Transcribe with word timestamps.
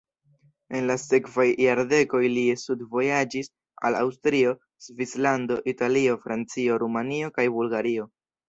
En 0.77 0.85
la 0.91 0.93
sekvaj 1.01 1.45
jardekoj 1.63 2.21
li 2.37 2.45
studvojaĝis 2.61 3.51
al 3.91 3.99
Aŭstrio, 4.01 4.57
Svislando, 4.87 5.61
Italio, 5.75 6.19
Francio, 6.27 6.83
Rumanio 6.87 7.33
kaj 7.39 7.51
Bulgario. 7.61 8.11